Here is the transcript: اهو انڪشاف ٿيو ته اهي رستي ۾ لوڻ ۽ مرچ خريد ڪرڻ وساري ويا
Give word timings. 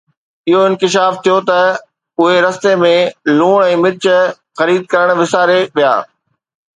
اهو 0.49 0.59
انڪشاف 0.69 1.13
ٿيو 1.25 1.35
ته 1.49 1.59
اهي 2.21 2.37
رستي 2.45 2.73
۾ 2.83 2.93
لوڻ 3.39 3.57
۽ 3.67 3.75
مرچ 3.83 4.07
خريد 4.61 4.89
ڪرڻ 4.95 5.15
وساري 5.21 5.59
ويا 5.77 5.93